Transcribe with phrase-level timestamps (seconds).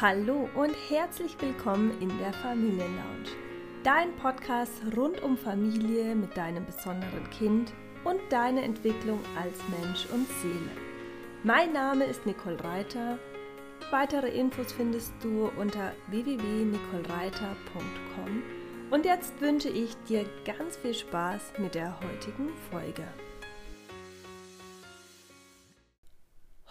[0.00, 3.30] Hallo und herzlich willkommen in der Familienlounge.
[3.82, 7.72] Dein Podcast rund um Familie mit deinem besonderen Kind
[8.04, 10.70] und deine Entwicklung als Mensch und Seele.
[11.42, 13.18] Mein Name ist Nicole Reiter.
[13.90, 18.44] Weitere Infos findest du unter www.nicolereiter.com.
[18.92, 23.02] Und jetzt wünsche ich dir ganz viel Spaß mit der heutigen Folge.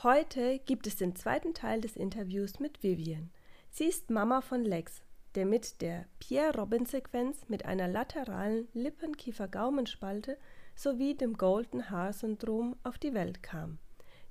[0.03, 3.31] Heute gibt es den zweiten Teil des Interviews mit Vivian.
[3.71, 5.01] Sie ist Mama von Lex,
[5.33, 10.37] der mit der Pierre-Robin-Sequenz mit einer lateralen Lippenkiefer-Gaumenspalte
[10.75, 13.79] sowie dem Golden Haar-Syndrom auf die Welt kam.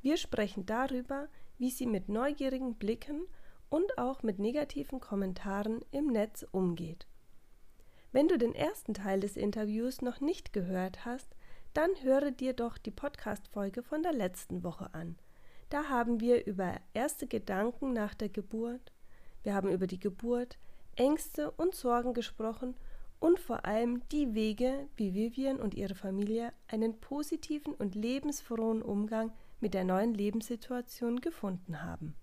[0.03, 1.27] Wir sprechen darüber,
[1.59, 3.27] wie sie mit neugierigen Blicken
[3.69, 7.09] und auch mit negativen Kommentaren im Netz umgeht.
[8.13, 11.35] Wenn du den ersten Teil des Interviews noch nicht gehört hast,
[11.75, 15.19] dann höre dir doch die Podcast-Folge von der letzten Woche an.
[15.69, 18.93] Da haben wir über erste Gedanken nach der Geburt,
[19.43, 20.59] wir haben über die Geburt,
[20.97, 22.75] Ängste und Sorgen gesprochen
[23.21, 29.33] und vor allem die Wege, wie Vivian und ihre Familie einen positiven und lebensfrohen Umgang
[29.61, 32.15] mit der neuen Lebenssituation gefunden haben.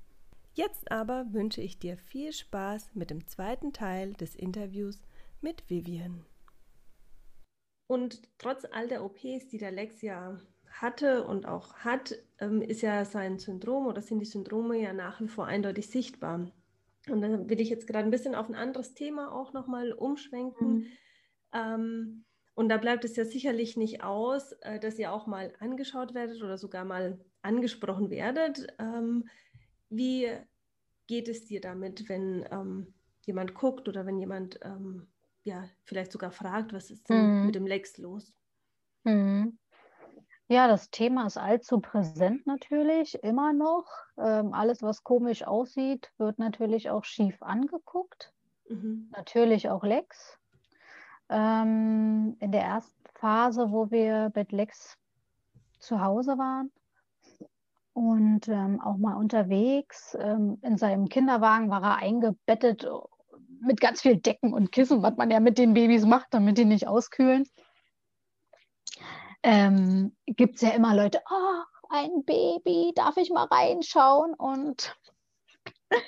[0.53, 5.01] Jetzt aber wünsche ich dir viel Spaß mit dem zweiten Teil des Interviews
[5.41, 6.25] mit Vivian.
[7.87, 10.39] Und trotz all der OPs, die der Lex ja
[10.73, 15.21] hatte und auch hat, ähm, ist ja sein Syndrom oder sind die Syndrome ja nach
[15.21, 16.51] wie vor eindeutig sichtbar.
[17.09, 20.73] Und dann will ich jetzt gerade ein bisschen auf ein anderes Thema auch nochmal umschwenken.
[20.73, 20.87] Mhm.
[21.53, 26.13] Ähm, und da bleibt es ja sicherlich nicht aus, äh, dass ihr auch mal angeschaut
[26.13, 28.67] werdet oder sogar mal angesprochen werdet.
[28.79, 29.27] Ähm,
[29.89, 30.29] wie
[31.07, 32.45] geht es dir damit, wenn
[33.25, 34.59] jemand guckt oder wenn jemand
[35.43, 37.45] ja vielleicht sogar fragt, was ist denn mhm.
[37.45, 38.33] mit dem Lex los?
[39.03, 39.59] Mhm.
[40.49, 43.85] Ja, das Thema ist allzu präsent natürlich, immer noch.
[44.17, 48.33] Ähm, alles, was komisch aussieht, wird natürlich auch schief angeguckt.
[48.67, 49.09] Mhm.
[49.15, 50.37] Natürlich auch Lex.
[51.29, 54.97] Ähm, in der ersten Phase, wo wir mit Lex
[55.79, 56.71] zu Hause waren
[57.93, 62.85] und ähm, auch mal unterwegs, ähm, in seinem Kinderwagen war er eingebettet
[63.61, 66.65] mit ganz viel Decken und Kissen, was man ja mit den Babys macht, damit die
[66.65, 67.45] nicht auskühlen
[69.43, 74.33] ähm, gibt es ja immer Leute, oh, ein Baby, darf ich mal reinschauen?
[74.33, 74.97] Und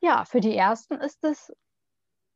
[0.00, 1.52] ja, für die ersten ist es,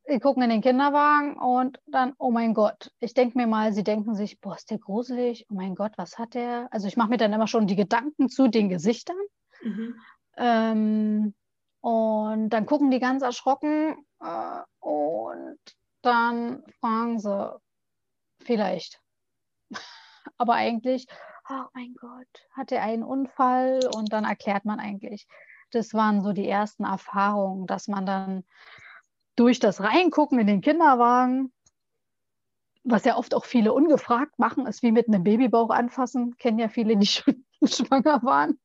[0.07, 3.85] sie gucken in den Kinderwagen und dann, oh mein Gott, ich denke mir mal, sie
[3.85, 6.69] denken sich, boah, ist der gruselig, oh mein Gott, was hat der?
[6.73, 9.17] Also ich mache mir dann immer schon die Gedanken zu den Gesichtern.
[9.63, 9.95] Mhm.
[10.37, 11.35] Ähm,
[11.81, 15.59] und dann gucken die ganz erschrocken äh, und
[16.03, 17.59] dann fragen sie
[18.43, 19.01] vielleicht,
[20.41, 21.07] aber eigentlich,
[21.51, 25.29] oh mein Gott, hat er einen Unfall und dann erklärt man eigentlich.
[25.71, 28.45] Das waren so die ersten Erfahrungen, dass man dann
[29.37, 31.53] durch das Reingucken in den Kinderwagen,
[32.85, 36.69] was ja oft auch viele ungefragt machen, ist wie mit einem Babybauch anfassen, kennen ja
[36.69, 38.59] viele, die schon schwanger waren.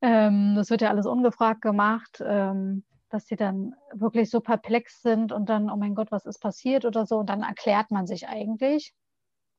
[0.00, 5.30] Ähm, das wird ja alles ungefragt gemacht, ähm, dass sie dann wirklich so perplex sind
[5.30, 7.18] und dann, oh mein Gott, was ist passiert oder so.
[7.18, 8.94] Und dann erklärt man sich eigentlich.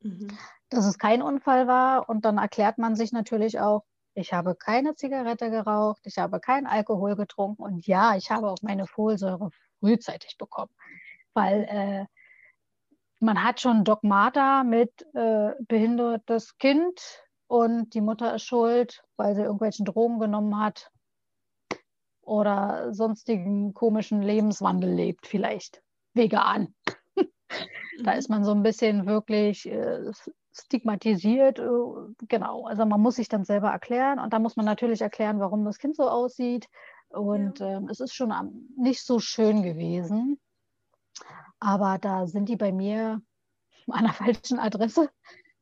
[0.01, 0.35] Mhm.
[0.73, 3.83] Dass es kein Unfall war und dann erklärt man sich natürlich auch,
[4.15, 8.57] ich habe keine Zigarette geraucht, ich habe keinen Alkohol getrunken und ja, ich habe auch
[8.63, 10.71] meine Folsäure frühzeitig bekommen,
[11.35, 12.05] weil äh,
[13.19, 16.99] man hat schon Dogmata mit äh, behindertes Kind
[17.45, 20.89] und die Mutter ist schuld, weil sie irgendwelchen Drogen genommen hat
[22.21, 25.83] oder sonstigen komischen Lebenswandel lebt, vielleicht
[26.15, 26.73] vegan.
[28.03, 28.17] Da mhm.
[28.17, 30.11] ist man so ein bisschen wirklich äh,
[30.53, 31.59] stigmatisiert.
[31.59, 35.39] Äh, genau, also man muss sich dann selber erklären und da muss man natürlich erklären,
[35.39, 36.67] warum das Kind so aussieht.
[37.09, 37.77] Und ja.
[37.77, 38.33] ähm, es ist schon
[38.77, 40.39] nicht so schön gewesen.
[41.59, 43.21] Aber da sind die bei mir
[43.89, 45.09] an der falschen Adresse.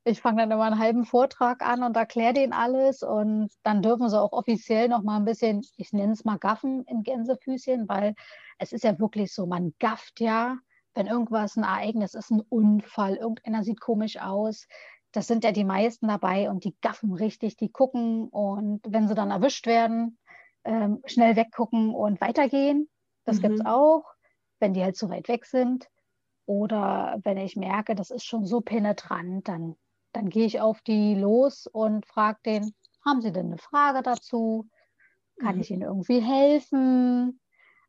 [0.03, 4.09] Ich fange dann immer einen halben Vortrag an und erkläre denen alles und dann dürfen
[4.09, 8.15] sie auch offiziell noch mal ein bisschen, ich nenne es mal Gaffen in Gänsefüßchen, weil
[8.57, 10.57] es ist ja wirklich so, man gafft ja
[10.93, 14.67] wenn irgendwas ein Ereignis ist, ein Unfall, irgendeiner sieht komisch aus,
[15.11, 19.15] das sind ja die meisten dabei und die gaffen richtig, die gucken und wenn sie
[19.15, 20.17] dann erwischt werden,
[20.63, 22.89] ähm, schnell weggucken und weitergehen.
[23.25, 23.41] Das mhm.
[23.41, 24.05] gibt es auch,
[24.59, 25.87] wenn die halt zu weit weg sind.
[26.45, 29.75] Oder wenn ich merke, das ist schon so penetrant, dann,
[30.11, 32.73] dann gehe ich auf die los und frage den,
[33.05, 34.67] haben Sie denn eine Frage dazu?
[35.39, 35.61] Kann mhm.
[35.61, 37.39] ich Ihnen irgendwie helfen?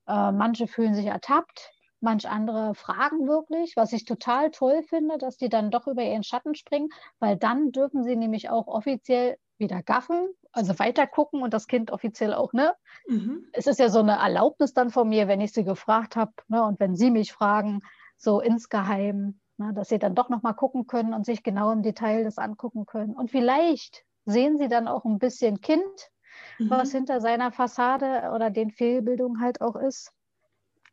[0.06, 1.71] Äh, manche fühlen sich ertappt,
[2.02, 6.24] Manch andere fragen wirklich, was ich total toll finde, dass die dann doch über ihren
[6.24, 6.88] Schatten springen,
[7.20, 11.92] weil dann dürfen sie nämlich auch offiziell wieder gaffen, also weiter gucken und das Kind
[11.92, 12.74] offiziell auch, ne?
[13.06, 13.46] Mhm.
[13.52, 16.64] Es ist ja so eine Erlaubnis dann von mir, wenn ich sie gefragt habe, ne?
[16.64, 17.82] Und wenn sie mich fragen,
[18.16, 19.72] so insgeheim, ne?
[19.74, 23.14] dass sie dann doch nochmal gucken können und sich genau im Detail das angucken können.
[23.14, 26.10] Und vielleicht sehen sie dann auch ein bisschen Kind,
[26.58, 26.70] mhm.
[26.70, 30.12] was hinter seiner Fassade oder den Fehlbildungen halt auch ist.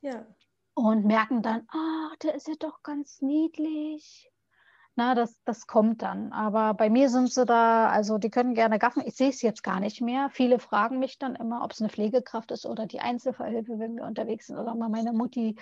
[0.02, 0.26] Ja.
[0.82, 4.32] Und merken dann, ach, der ist ja doch ganz niedlich.
[4.96, 6.32] Na, das, das kommt dann.
[6.32, 9.04] Aber bei mir sind sie da, also die können gerne gaffen.
[9.06, 10.30] Ich sehe es jetzt gar nicht mehr.
[10.30, 14.06] Viele fragen mich dann immer, ob es eine Pflegekraft ist oder die Einzelverhilfe, wenn wir
[14.06, 14.58] unterwegs sind.
[14.58, 15.58] Oder mal meine Mutti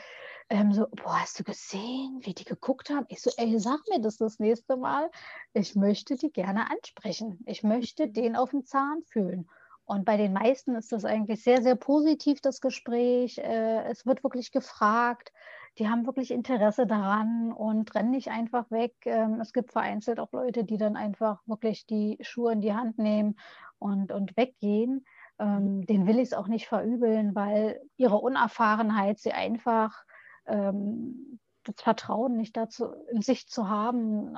[0.50, 3.08] ähm, so, boah, hast du gesehen, wie die geguckt haben?
[3.10, 5.10] Ich so, ey, sag mir das das nächste Mal.
[5.54, 7.40] Ich möchte die gerne ansprechen.
[7.48, 9.50] Ich möchte den auf den Zahn fühlen.
[9.88, 13.40] Und bei den meisten ist das eigentlich sehr, sehr positiv, das Gespräch.
[13.40, 15.32] Äh, es wird wirklich gefragt
[15.78, 18.94] die haben wirklich Interesse daran und rennen nicht einfach weg.
[19.06, 22.98] Ähm, es gibt vereinzelt auch Leute, die dann einfach wirklich die Schuhe in die Hand
[22.98, 23.38] nehmen
[23.78, 25.06] und, und weggehen.
[25.40, 30.04] Ähm, den will ich es auch nicht verübeln, weil ihre Unerfahrenheit sie einfach
[30.48, 34.36] ähm, das Vertrauen nicht dazu in sich zu haben,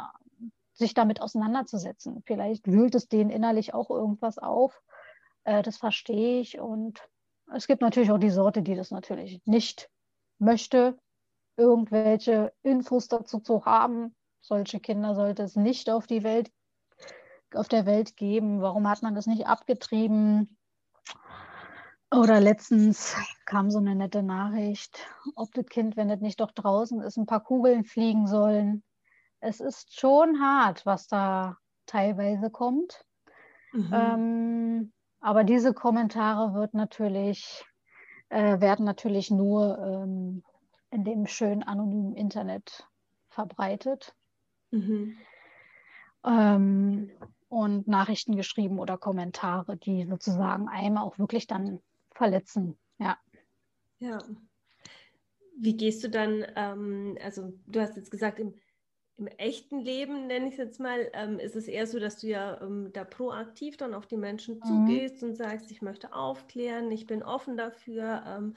[0.73, 2.21] sich damit auseinanderzusetzen.
[2.25, 4.81] Vielleicht wühlt es denen innerlich auch irgendwas auf.
[5.49, 6.59] Äh, das verstehe ich.
[6.59, 7.01] Und
[7.53, 9.89] es gibt natürlich auch die Sorte, die das natürlich nicht
[10.37, 10.97] möchte
[11.57, 14.15] irgendwelche Infos dazu zu haben.
[14.41, 16.51] Solche Kinder sollte es nicht auf die Welt,
[17.53, 18.61] auf der Welt geben.
[18.61, 20.57] Warum hat man das nicht abgetrieben?
[22.11, 23.15] Oder letztens
[23.45, 25.05] kam so eine nette Nachricht,
[25.35, 28.83] ob das Kind, wenn es nicht doch draußen ist, ein paar Kugeln fliegen sollen.
[29.41, 31.57] Es ist schon hart, was da
[31.87, 33.03] teilweise kommt.
[33.73, 33.91] Mhm.
[33.93, 37.63] Ähm, aber diese Kommentare wird natürlich,
[38.29, 40.43] äh, werden natürlich nur ähm,
[40.91, 42.87] in dem schönen anonymen Internet
[43.29, 44.15] verbreitet.
[44.71, 45.17] Mhm.
[46.25, 47.11] Ähm,
[47.47, 51.81] und Nachrichten geschrieben oder Kommentare, die sozusagen einem auch wirklich dann
[52.11, 52.77] verletzen.
[52.99, 53.17] Ja.
[53.97, 54.19] Ja.
[55.57, 58.53] Wie gehst du dann, ähm, also du hast jetzt gesagt, im,
[59.19, 62.27] im echten Leben, nenne ich es jetzt mal, ähm, ist es eher so, dass du
[62.27, 64.63] ja ähm, da proaktiv dann auf die Menschen mhm.
[64.63, 68.23] zugehst und sagst, ich möchte aufklären, ich bin offen dafür.
[68.25, 68.55] Ähm,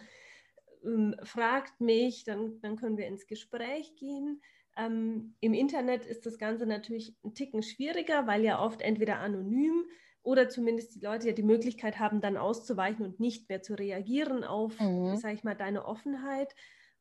[0.85, 4.41] ähm, fragt mich, dann, dann können wir ins Gespräch gehen.
[4.77, 9.85] Ähm, Im Internet ist das Ganze natürlich ein Ticken schwieriger, weil ja oft entweder anonym
[10.23, 14.45] oder zumindest die Leute ja die Möglichkeit haben, dann auszuweichen und nicht mehr zu reagieren
[14.45, 15.17] auf, mhm.
[15.17, 16.55] sage ich mal, deine Offenheit.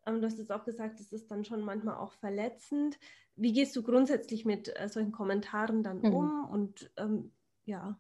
[0.06, 2.98] Ähm, du hast jetzt auch gesagt, das ist dann schon manchmal auch verletzend.
[3.36, 6.14] Wie gehst du grundsätzlich mit äh, solchen Kommentaren dann mhm.
[6.14, 6.46] um?
[6.50, 7.32] Und ähm,
[7.66, 7.98] ja.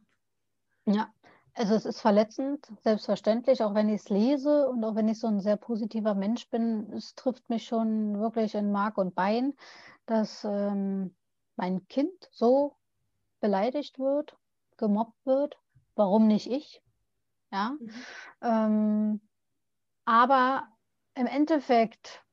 [0.85, 1.13] Ja,
[1.53, 5.27] also es ist verletzend, selbstverständlich, auch wenn ich es lese und auch wenn ich so
[5.27, 9.53] ein sehr positiver Mensch bin, es trifft mich schon wirklich in Mark und Bein,
[10.05, 11.15] dass ähm,
[11.55, 12.75] mein Kind so
[13.39, 14.37] beleidigt wird,
[14.77, 15.57] gemobbt wird.
[15.95, 16.81] Warum nicht ich?
[17.51, 17.75] Ja.
[17.79, 17.91] Mhm.
[18.41, 19.21] Ähm,
[20.05, 20.67] aber
[21.15, 22.23] im Endeffekt,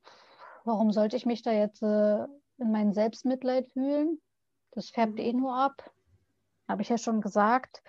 [0.63, 2.25] warum sollte ich mich da jetzt äh,
[2.59, 4.19] in mein Selbstmitleid fühlen?
[4.71, 5.19] Das färbt mhm.
[5.19, 5.91] eh nur ab.
[6.67, 7.81] Habe ich ja schon gesagt.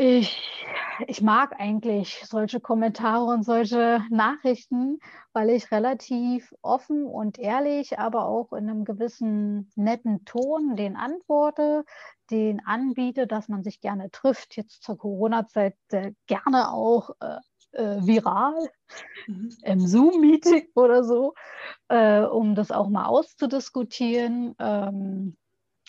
[0.00, 0.64] Ich,
[1.08, 5.00] ich mag eigentlich solche Kommentare und solche Nachrichten,
[5.32, 11.84] weil ich relativ offen und ehrlich, aber auch in einem gewissen netten Ton den antworte,
[12.30, 14.56] den anbiete, dass man sich gerne trifft.
[14.56, 17.38] Jetzt zur Corona-Zeit äh, gerne auch äh,
[17.72, 18.70] äh, viral
[19.26, 19.56] mhm.
[19.62, 21.34] im Zoom-Meeting oder so,
[21.88, 25.36] äh, um das auch mal auszudiskutieren, ähm,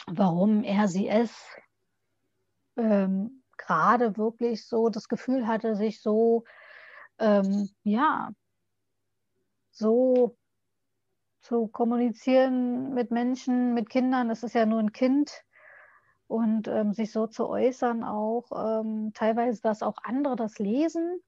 [0.08, 1.32] warum er sie es
[2.78, 6.44] ähm, gerade wirklich so das Gefühl hatte, sich so,
[7.20, 8.32] ähm, ja,
[9.72, 10.38] so
[11.42, 14.30] zu kommunizieren mit Menschen, mit Kindern.
[14.30, 15.44] Es ist ja nur ein Kind
[16.28, 21.22] und ähm, sich so zu äußern, auch ähm, teilweise, dass auch andere das lesen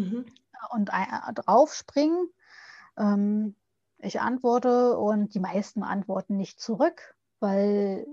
[0.00, 0.26] mhm.
[0.70, 2.28] und äh, draufspringen.
[2.98, 3.54] Ähm,
[3.98, 8.06] ich antworte und die meisten antworten nicht zurück, weil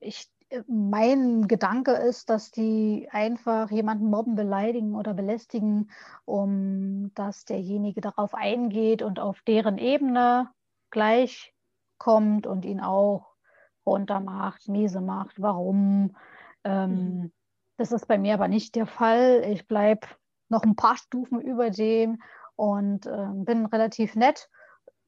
[0.00, 0.30] ich
[0.66, 5.90] mein Gedanke ist, dass die einfach jemanden mobben, beleidigen oder belästigen,
[6.24, 10.50] um dass derjenige darauf eingeht und auf deren Ebene
[10.90, 11.54] gleich
[11.98, 13.36] kommt und ihn auch
[13.86, 15.40] runtermacht, miese macht.
[15.40, 16.16] Warum?
[16.64, 17.32] Ähm, mhm.
[17.80, 19.42] Das ist bei mir aber nicht der Fall.
[19.46, 20.06] Ich bleibe
[20.48, 22.20] noch ein paar Stufen über dem
[22.56, 24.48] und äh, bin relativ nett.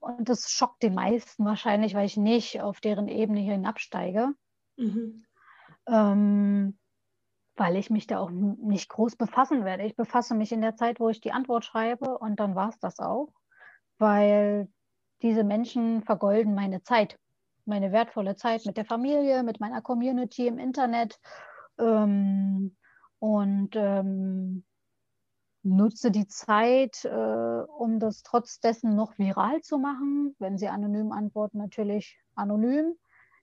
[0.00, 4.32] Und das schockt die meisten wahrscheinlich, weil ich nicht auf deren Ebene hier hinabsteige.
[4.76, 5.24] Mhm
[5.86, 6.78] ähm,
[7.56, 9.84] weil ich mich da auch nicht groß befassen werde.
[9.84, 12.78] Ich befasse mich in der Zeit, wo ich die Antwort schreibe und dann war es
[12.78, 13.32] das auch,
[13.98, 14.68] weil
[15.20, 17.18] diese Menschen vergolden meine Zeit.
[17.64, 21.20] meine wertvolle Zeit mit der Familie, mit meiner Community im Internet
[21.78, 22.76] ähm,
[23.18, 24.64] und ähm,
[25.62, 27.08] nutze die Zeit, äh,
[27.78, 30.34] um das trotz dessen noch viral zu machen.
[30.38, 32.96] Wenn Sie anonym antworten, natürlich anonym.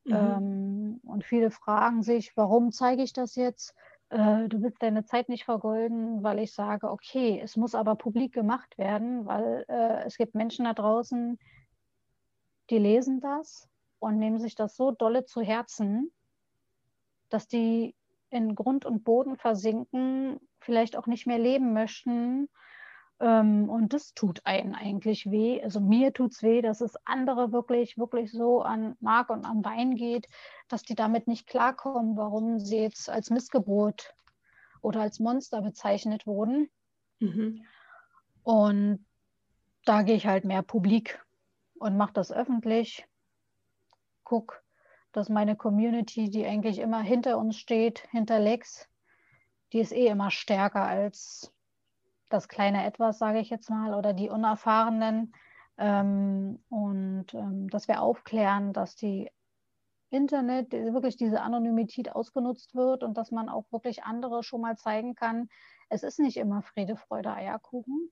[0.04, 0.14] Mhm.
[0.14, 3.74] Ähm, und viele fragen sich, warum zeige ich das jetzt?
[4.10, 8.34] Äh, du willst deine Zeit nicht vergolden, weil ich sage, okay, es muss aber publik
[8.34, 11.40] gemacht werden, weil äh, es gibt Menschen da draußen,
[12.70, 13.68] die lesen das
[14.00, 16.12] und nehmen sich das so dolle zu Herzen,
[17.30, 17.96] dass die
[18.30, 22.50] in Grund und Boden versinken, vielleicht auch nicht mehr leben möchten.
[23.20, 25.62] Ähm, und das tut einen eigentlich weh.
[25.62, 29.62] Also mir tut es weh, dass es andere wirklich, wirklich so an Mark und am
[29.62, 30.28] Bein geht,
[30.68, 34.14] dass die damit nicht klarkommen, warum sie jetzt als Missgeburt
[34.82, 36.70] oder als Monster bezeichnet wurden.
[37.20, 37.66] Mhm.
[38.44, 39.06] Und
[39.86, 41.24] da gehe ich halt mehr publik
[41.80, 43.06] und mache das öffentlich.
[44.24, 44.64] Guck,
[45.20, 48.88] dass meine Community, die eigentlich immer hinter uns steht, hinter Lex,
[49.74, 51.54] die ist eh immer stärker als
[52.30, 55.34] das kleine Etwas, sage ich jetzt mal, oder die Unerfahrenen.
[55.78, 59.30] Ähm, und ähm, dass wir aufklären, dass die
[60.10, 65.16] Internet wirklich diese Anonymität ausgenutzt wird und dass man auch wirklich andere schon mal zeigen
[65.16, 65.50] kann,
[65.90, 68.10] es ist nicht immer Friede, Freude, Eierkuchen.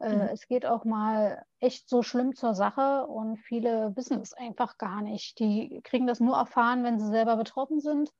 [0.00, 0.22] Äh, mhm.
[0.32, 5.02] Es geht auch mal echt so schlimm zur Sache und viele wissen es einfach gar
[5.02, 5.38] nicht.
[5.38, 8.10] Die kriegen das nur erfahren, wenn sie selber betroffen sind.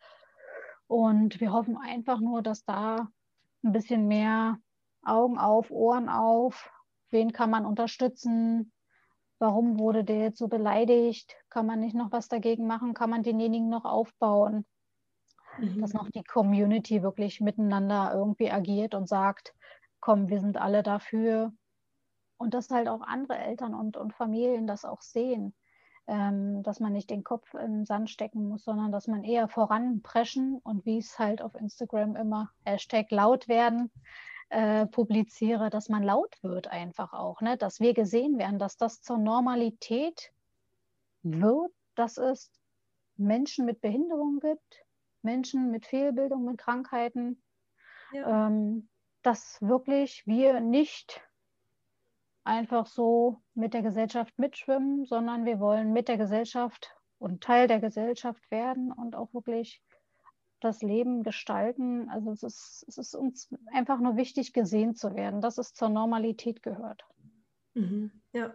[0.87, 3.09] Und wir hoffen einfach nur, dass da
[3.63, 4.59] ein bisschen mehr
[5.03, 6.71] Augen auf, Ohren auf,
[7.11, 8.73] wen kann man unterstützen,
[9.39, 13.23] warum wurde der jetzt so beleidigt, kann man nicht noch was dagegen machen, kann man
[13.23, 14.67] denjenigen noch aufbauen,
[15.59, 15.81] mhm.
[15.81, 19.55] dass noch die Community wirklich miteinander irgendwie agiert und sagt,
[20.01, 21.53] komm, wir sind alle dafür,
[22.41, 25.55] und dass halt auch andere Eltern und, und Familien das auch sehen,
[26.07, 30.59] ähm, dass man nicht den Kopf im Sand stecken muss, sondern dass man eher voranpreschen
[30.65, 33.91] und wie es halt auf Instagram immer Hashtag laut werden
[34.49, 37.59] äh, publiziere, dass man laut wird einfach auch, ne?
[37.59, 40.33] dass wir gesehen werden, dass das zur Normalität
[41.23, 42.51] wird, dass es
[43.17, 44.87] Menschen mit Behinderung gibt,
[45.21, 47.43] Menschen mit Fehlbildung, mit Krankheiten,
[48.13, 48.47] ja.
[48.47, 48.89] ähm,
[49.21, 51.23] dass wirklich wir nicht
[52.51, 57.79] einfach so mit der Gesellschaft mitschwimmen, sondern wir wollen mit der Gesellschaft und Teil der
[57.79, 59.81] Gesellschaft werden und auch wirklich
[60.59, 62.11] das Leben gestalten.
[62.11, 65.91] Also es ist, es ist uns einfach nur wichtig, gesehen zu werden, dass es zur
[65.91, 67.05] Normalität gehört.
[67.75, 68.53] Mhm, ja,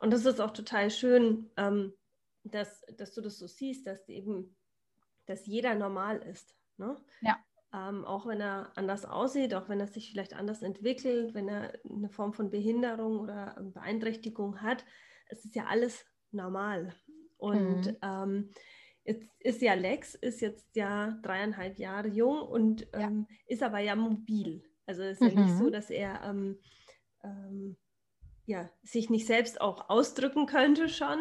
[0.00, 1.94] und das ist auch total schön, ähm,
[2.42, 4.56] dass, dass du das so siehst, dass eben,
[5.26, 6.56] dass jeder normal ist.
[6.78, 6.96] Ne?
[7.20, 7.38] Ja
[7.74, 11.72] ähm, auch wenn er anders aussieht, auch wenn er sich vielleicht anders entwickelt, wenn er
[11.88, 14.84] eine Form von Behinderung oder Beeinträchtigung hat.
[15.28, 16.94] Es ist ja alles normal.
[17.36, 17.96] Und mhm.
[18.02, 18.50] ähm,
[19.04, 23.36] jetzt ist ja Lex, ist jetzt ja dreieinhalb Jahre jung und ähm, ja.
[23.46, 24.62] ist aber ja mobil.
[24.86, 25.38] Also es ist mhm.
[25.38, 25.72] ja nicht so, mhm.
[25.72, 26.58] dass er ähm,
[27.24, 27.76] ähm,
[28.46, 31.18] ja, sich nicht selbst auch ausdrücken könnte schon,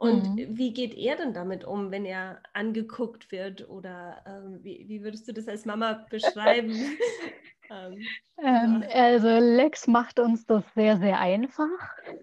[0.00, 0.56] und mhm.
[0.56, 3.68] wie geht er denn damit um, wenn er angeguckt wird?
[3.68, 6.74] Oder ähm, wie, wie, würdest du das als Mama beschreiben?
[7.70, 8.06] Ähm,
[8.42, 11.68] ähm, also Lex macht uns das sehr, sehr einfach,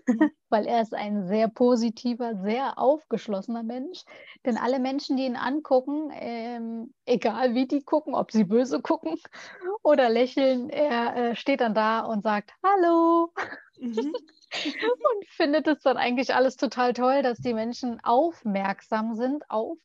[0.08, 0.32] mhm.
[0.50, 4.04] weil er ist ein sehr positiver, sehr aufgeschlossener Mensch.
[4.46, 9.16] Denn alle Menschen, die ihn angucken, ähm, egal wie die gucken, ob sie böse gucken
[9.84, 13.32] oder lächeln, er äh, steht dann da und sagt Hallo.
[13.80, 14.14] Mhm.
[14.52, 19.78] und findet es dann eigentlich alles total toll, dass die Menschen aufmerksam sind auf,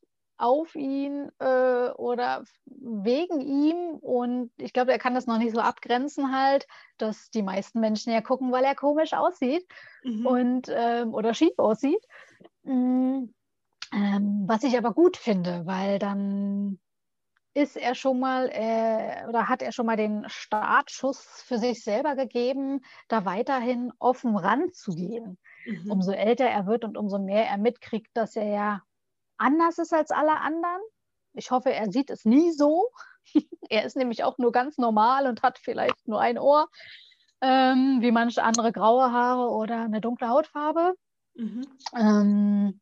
[0.43, 3.95] auf ihn äh, oder wegen ihm.
[4.01, 6.67] Und ich glaube, er kann das noch nicht so abgrenzen halt,
[6.99, 9.65] dass die meisten Menschen ja gucken, weil er komisch aussieht
[10.03, 10.27] mhm.
[10.27, 12.05] und ähm, oder schief aussieht.
[12.65, 13.33] Mhm.
[13.95, 16.81] Ähm, was ich aber gut finde, weil dann
[17.55, 22.17] ist er schon mal äh, oder hat er schon mal den Startschuss für sich selber
[22.17, 25.39] gegeben, da weiterhin offen ranzugehen.
[25.67, 25.91] Mhm.
[25.91, 28.83] Umso älter er wird und umso mehr er mitkriegt, dass er ja
[29.43, 30.81] anders ist als alle anderen.
[31.35, 32.89] Ich hoffe, er sieht es nie so.
[33.69, 36.69] er ist nämlich auch nur ganz normal und hat vielleicht nur ein Ohr,
[37.41, 40.95] ähm, wie manche andere graue Haare oder eine dunkle Hautfarbe.
[41.35, 41.67] Mhm.
[41.97, 42.81] Ähm,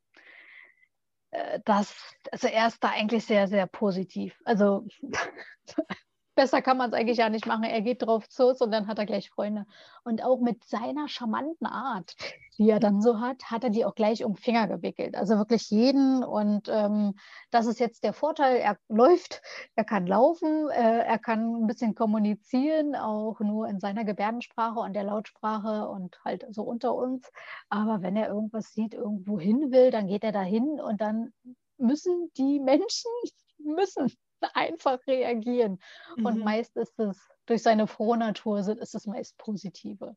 [1.30, 1.94] äh, das,
[2.32, 4.38] also er ist da eigentlich sehr, sehr positiv.
[4.44, 4.86] Also
[6.40, 7.64] besser kann man es eigentlich ja nicht machen.
[7.64, 9.66] Er geht drauf zu und dann hat er gleich Freunde.
[10.04, 12.16] Und auch mit seiner charmanten Art,
[12.56, 15.16] die er dann so hat, hat er die auch gleich um Finger gewickelt.
[15.16, 16.24] Also wirklich jeden.
[16.24, 17.14] Und ähm,
[17.50, 18.56] das ist jetzt der Vorteil.
[18.56, 19.42] Er läuft,
[19.76, 24.94] er kann laufen, äh, er kann ein bisschen kommunizieren, auch nur in seiner Gebärdensprache und
[24.94, 27.30] der Lautsprache und halt so unter uns.
[27.68, 31.34] Aber wenn er irgendwas sieht, irgendwo hin will, dann geht er dahin und dann
[31.76, 33.10] müssen die Menschen
[33.58, 34.10] müssen
[34.54, 35.78] einfach reagieren.
[36.16, 36.26] Mhm.
[36.26, 40.16] Und meist ist es durch seine Frohnatur ist es meist positive.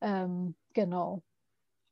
[0.00, 1.22] Ähm, genau.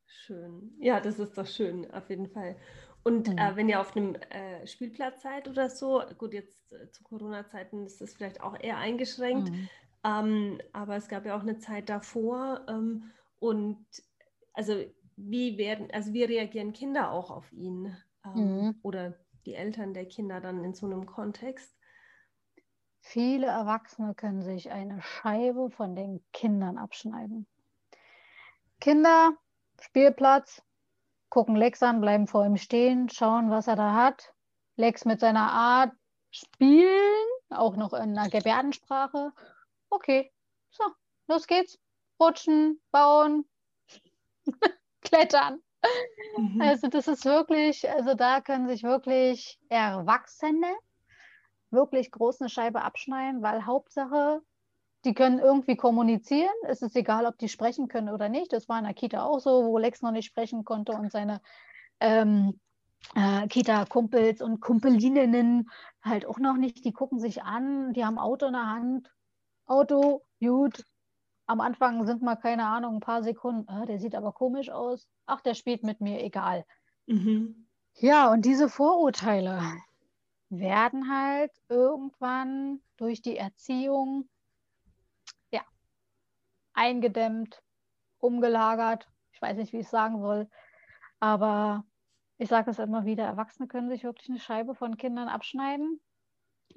[0.07, 0.77] Schön.
[0.81, 2.57] Ja, das ist doch schön, auf jeden Fall.
[3.03, 3.39] Und mhm.
[3.39, 7.87] äh, wenn ihr auf einem äh, Spielplatz seid oder so, gut, jetzt äh, zu Corona-Zeiten
[7.87, 9.69] ist das vielleicht auch eher eingeschränkt, mhm.
[10.05, 12.67] ähm, aber es gab ja auch eine Zeit davor.
[12.69, 13.87] Ähm, und
[14.53, 14.85] also
[15.17, 17.97] wie werden, also wie reagieren Kinder auch auf ihn?
[18.25, 18.75] Ähm, mhm.
[18.83, 19.15] Oder
[19.47, 21.73] die Eltern der Kinder dann in so einem Kontext?
[23.00, 27.47] Viele Erwachsene können sich eine Scheibe von den Kindern abschneiden.
[28.81, 29.33] Kinder,
[29.81, 30.62] Spielplatz,
[31.29, 34.35] gucken Lex an, bleiben vor ihm stehen, schauen, was er da hat.
[34.75, 35.93] Lex mit seiner Art
[36.31, 39.33] spielen, auch noch in einer Gebärdensprache.
[39.88, 40.33] Okay,
[40.71, 40.85] so,
[41.29, 41.79] los geht's.
[42.19, 43.47] Rutschen, bauen,
[45.03, 45.62] klettern.
[46.37, 46.61] Mhm.
[46.61, 50.75] Also das ist wirklich, also da können sich wirklich Erwachsene
[51.71, 54.40] wirklich groß eine Scheibe abschneiden, weil Hauptsache,
[55.05, 56.55] die können irgendwie kommunizieren.
[56.66, 58.52] Es ist egal, ob die sprechen können oder nicht.
[58.52, 61.40] Das war in der Kita auch so, wo Lex noch nicht sprechen konnte und seine
[62.00, 62.59] ähm,
[63.14, 65.71] äh, Kita-Kumpels und Kumpelinnen
[66.02, 66.85] halt auch noch nicht.
[66.85, 69.11] Die gucken sich an, die haben Auto in der Hand.
[69.66, 70.85] Auto, gut,
[71.47, 75.07] am Anfang sind mal, keine Ahnung, ein paar Sekunden, ah, der sieht aber komisch aus.
[75.26, 76.65] Ach, der spielt mit mir, egal.
[77.07, 77.67] Mhm.
[77.95, 79.62] Ja, und diese Vorurteile
[80.50, 84.29] werden halt irgendwann durch die Erziehung
[85.50, 85.62] ja,
[86.75, 87.62] eingedämmt,
[88.19, 89.09] umgelagert.
[89.33, 90.49] Ich weiß nicht, wie ich es sagen soll.
[91.21, 91.85] Aber
[92.38, 96.00] ich sage es immer wieder, Erwachsene können sich wirklich eine Scheibe von Kindern abschneiden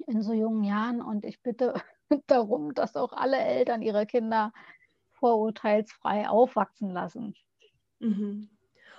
[0.06, 1.02] in so jungen Jahren.
[1.02, 1.74] Und ich bitte
[2.26, 4.52] darum, dass auch alle Eltern ihre Kinder
[5.12, 7.34] vorurteilsfrei aufwachsen lassen.
[7.98, 8.48] Mhm.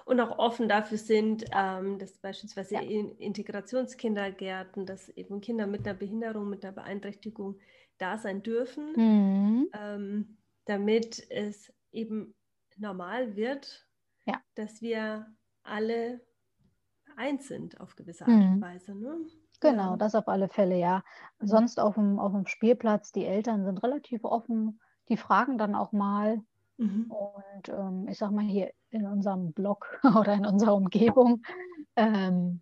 [0.05, 2.81] Und auch offen dafür sind, ähm, dass beispielsweise ja.
[2.81, 7.59] in Integrationskindergärten, dass eben Kinder mit einer Behinderung, mit einer Beeinträchtigung
[7.97, 9.69] da sein dürfen, mhm.
[9.73, 12.33] ähm, damit es eben
[12.77, 13.87] normal wird,
[14.25, 14.41] ja.
[14.55, 15.27] dass wir
[15.63, 16.21] alle
[17.15, 18.61] eins sind auf gewisse Art und mhm.
[18.61, 18.95] Weise.
[18.95, 19.25] Ne?
[19.61, 21.03] Genau, das auf alle Fälle, ja.
[21.39, 21.47] Mhm.
[21.47, 25.91] Sonst auf dem, auf dem Spielplatz, die Eltern sind relativ offen, die fragen dann auch
[25.91, 26.41] mal.
[26.77, 27.11] Mhm.
[27.11, 31.43] Und ähm, ich sag mal, hier in unserem Blog oder in unserer Umgebung
[31.95, 32.61] ähm,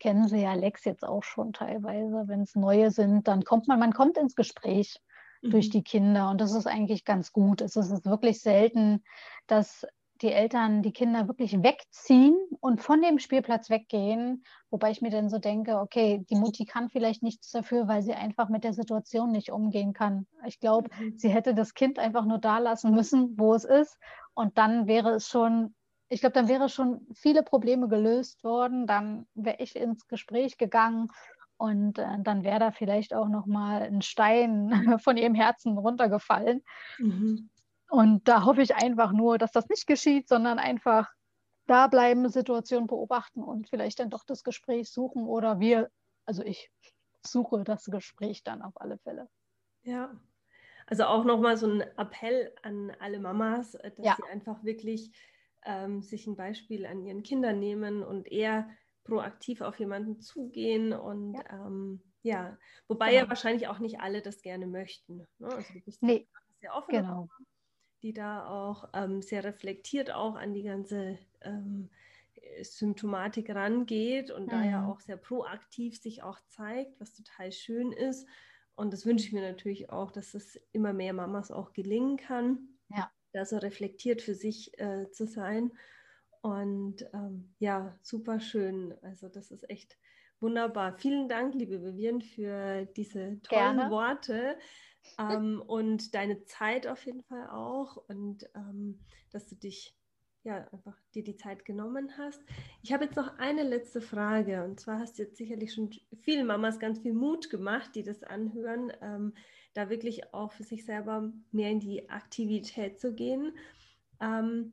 [0.00, 2.24] kennen sie ja Lex jetzt auch schon teilweise.
[2.26, 5.00] Wenn es neue sind, dann kommt man, man kommt ins Gespräch
[5.42, 5.50] mhm.
[5.50, 7.60] durch die Kinder und das ist eigentlich ganz gut.
[7.60, 9.04] Es ist wirklich selten,
[9.46, 9.86] dass
[10.22, 15.28] die Eltern die Kinder wirklich wegziehen und von dem Spielplatz weggehen, wobei ich mir dann
[15.28, 19.30] so denke, okay, die Mutti kann vielleicht nichts dafür, weil sie einfach mit der Situation
[19.30, 20.26] nicht umgehen kann.
[20.46, 21.16] Ich glaube, mhm.
[21.16, 23.96] sie hätte das Kind einfach nur da lassen müssen, wo es ist
[24.34, 25.74] und dann wäre es schon,
[26.08, 31.08] ich glaube, dann wäre schon viele Probleme gelöst worden, dann wäre ich ins Gespräch gegangen
[31.58, 34.70] und äh, dann wäre da vielleicht auch noch mal ein Stein
[35.02, 36.62] von ihrem Herzen runtergefallen.
[36.98, 37.50] Mhm.
[37.88, 41.10] Und da hoffe ich einfach nur, dass das nicht geschieht, sondern einfach
[41.66, 45.90] da bleiben, Situationen beobachten und vielleicht dann doch das Gespräch suchen oder wir,
[46.26, 46.70] also ich
[47.24, 49.28] suche das Gespräch dann auf alle Fälle.
[49.82, 50.18] Ja,
[50.86, 54.16] also auch nochmal so ein Appell an alle Mamas, äh, dass ja.
[54.16, 55.12] sie einfach wirklich
[55.64, 58.68] ähm, sich ein Beispiel an ihren Kindern nehmen und eher
[59.04, 62.58] proaktiv auf jemanden zugehen und ja, ähm, ja.
[62.86, 63.22] wobei genau.
[63.22, 65.26] ja wahrscheinlich auch nicht alle das gerne möchten.
[65.38, 65.48] Ne?
[65.48, 66.28] Also du bist nee.
[66.60, 66.90] sehr offen.
[66.90, 67.28] Genau
[68.02, 71.90] die da auch ähm, sehr reflektiert auch an die ganze ähm,
[72.62, 74.50] Symptomatik rangeht und mhm.
[74.50, 74.90] da ja mhm.
[74.90, 78.26] auch sehr proaktiv sich auch zeigt, was total schön ist.
[78.74, 82.58] Und das wünsche ich mir natürlich auch, dass es immer mehr Mamas auch gelingen kann,
[82.90, 83.10] ja.
[83.32, 85.72] da so reflektiert für sich äh, zu sein.
[86.42, 88.94] Und ähm, ja, super schön.
[89.02, 89.98] Also das ist echt
[90.38, 90.96] wunderbar.
[90.96, 93.90] Vielen Dank, liebe Vivian, für diese tollen Gerne.
[93.90, 94.56] Worte
[95.18, 99.98] ähm, und deine Zeit auf jeden Fall auch und ähm, dass du dich
[100.44, 102.40] ja einfach dir die Zeit genommen hast.
[102.82, 106.46] Ich habe jetzt noch eine letzte Frage und zwar hast du jetzt sicherlich schon vielen
[106.46, 109.34] Mamas ganz viel Mut gemacht, die das anhören, ähm,
[109.74, 113.56] da wirklich auch für sich selber mehr in die Aktivität zu gehen.
[114.20, 114.72] Ähm,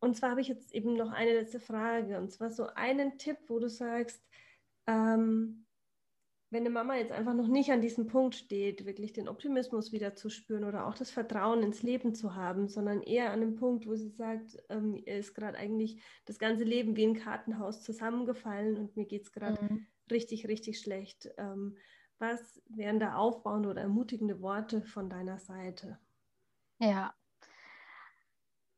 [0.00, 3.38] und zwar habe ich jetzt eben noch eine letzte Frage und zwar so einen Tipp,
[3.48, 4.22] wo du sagst,
[4.86, 5.65] ähm,
[6.50, 10.14] wenn eine Mama jetzt einfach noch nicht an diesem Punkt steht, wirklich den Optimismus wieder
[10.14, 13.86] zu spüren oder auch das Vertrauen ins Leben zu haben, sondern eher an dem Punkt,
[13.86, 18.96] wo sie sagt, ähm, ist gerade eigentlich das ganze Leben wie ein Kartenhaus zusammengefallen und
[18.96, 19.86] mir geht es gerade mhm.
[20.10, 21.28] richtig, richtig schlecht.
[21.36, 21.76] Ähm,
[22.18, 25.98] was wären da aufbauende oder ermutigende Worte von deiner Seite?
[26.78, 27.12] Ja,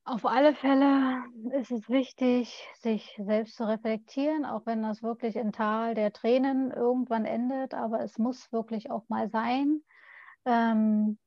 [0.09, 5.53] auf alle Fälle ist es wichtig, sich selbst zu reflektieren, auch wenn das wirklich in
[5.53, 9.83] Tal der Tränen irgendwann endet, aber es muss wirklich auch mal sein.
[10.47, 11.19] Ähm,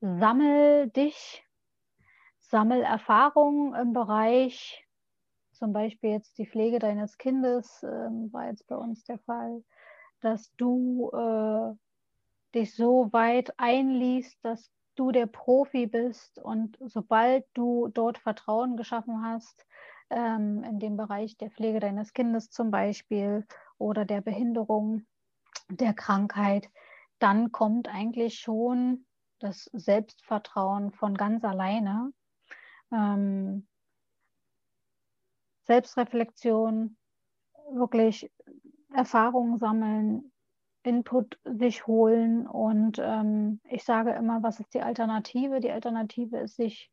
[0.00, 1.44] sammel dich,
[2.38, 4.86] sammel Erfahrungen im Bereich,
[5.52, 9.62] zum Beispiel jetzt die Pflege deines Kindes, ähm, war jetzt bei uns der Fall,
[10.20, 11.74] dass du äh,
[12.54, 19.24] dich so weit einliest, dass du der Profi bist und sobald du dort Vertrauen geschaffen
[19.24, 19.66] hast,
[20.10, 23.46] ähm, in dem Bereich der Pflege deines Kindes zum Beispiel
[23.78, 25.06] oder der Behinderung,
[25.68, 26.68] der Krankheit,
[27.18, 29.06] dann kommt eigentlich schon
[29.38, 32.12] das Selbstvertrauen von ganz alleine.
[32.92, 33.66] Ähm,
[35.64, 36.96] Selbstreflexion,
[37.72, 38.30] wirklich
[38.94, 40.32] Erfahrungen sammeln,
[40.88, 42.46] Input sich holen.
[42.46, 45.60] Und ähm, ich sage immer, was ist die Alternative?
[45.60, 46.90] Die Alternative ist, sich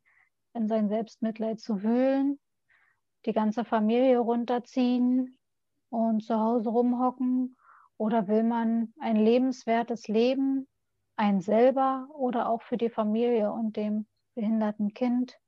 [0.54, 2.40] in sein Selbstmitleid zu wühlen,
[3.26, 5.38] die ganze Familie runterziehen
[5.90, 7.58] und zu Hause rumhocken.
[7.98, 10.68] Oder will man ein lebenswertes Leben,
[11.16, 14.06] ein selber oder auch für die Familie und dem
[14.36, 15.40] behinderten Kind?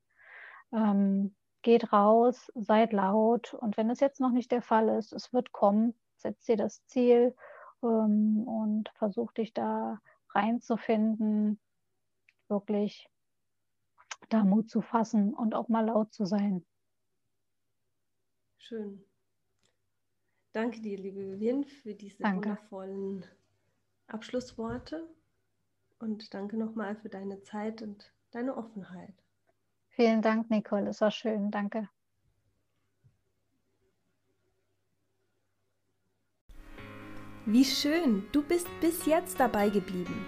[0.72, 3.52] Ähm, geht raus, seid laut.
[3.52, 6.84] Und wenn es jetzt noch nicht der Fall ist, es wird kommen, setzt dir das
[6.86, 7.34] Ziel
[7.82, 11.58] ähm, und versuch dich da reinzufinden,
[12.48, 13.08] wirklich
[14.28, 16.64] da Mut zu fassen und auch mal laut zu sein.
[18.58, 19.04] Schön.
[20.52, 22.50] Danke dir, liebe Vivian, für diese danke.
[22.50, 23.24] wundervollen
[24.08, 25.08] Abschlussworte
[25.98, 29.14] und danke nochmal für deine Zeit und deine Offenheit.
[29.90, 30.88] Vielen Dank, Nicole.
[30.90, 31.50] Es war schön.
[31.50, 31.88] Danke.
[37.50, 40.26] Wie schön, du bist bis jetzt dabei geblieben.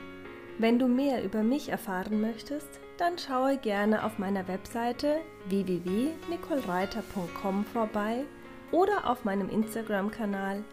[0.56, 8.24] Wenn du mehr über mich erfahren möchtest, dann schaue gerne auf meiner Webseite www.nicolereiter.com vorbei
[8.72, 10.64] oder auf meinem Instagram-Kanal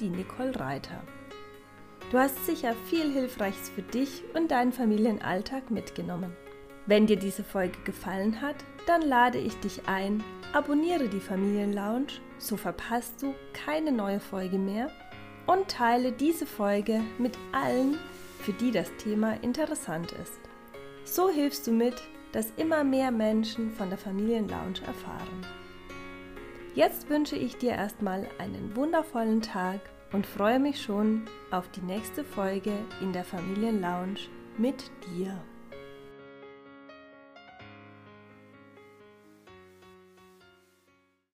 [0.00, 1.02] @die_nicole_reiter.
[2.10, 6.34] Du hast sicher viel Hilfreiches für dich und deinen Familienalltag mitgenommen.
[6.86, 12.06] Wenn dir diese Folge gefallen hat, dann lade ich dich ein, abonniere die Familienlounge,
[12.38, 14.90] so verpasst du keine neue Folge mehr
[15.46, 17.98] und teile diese Folge mit allen,
[18.40, 20.40] für die das Thema interessant ist.
[21.04, 22.02] So hilfst du mit,
[22.32, 25.46] dass immer mehr Menschen von der Familienlounge erfahren.
[26.74, 29.80] Jetzt wünsche ich dir erstmal einen wundervollen Tag
[30.12, 34.18] und freue mich schon auf die nächste Folge in der Familienlounge
[34.58, 35.40] mit dir.